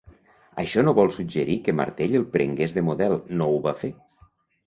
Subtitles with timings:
[0.61, 3.13] Això no vol suggerir que Martell el prengués de model,
[3.43, 3.93] no ho va fer.